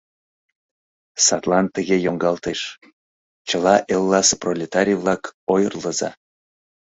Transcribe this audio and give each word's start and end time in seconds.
Садлан 1.25 1.65
тыге 1.75 1.97
йоҥгалтеш: 2.05 2.59
«Чыла 3.47 3.75
элласе 3.93 4.35
пролетарий-влак, 4.41 5.23
ойырлыза!». 5.53 6.09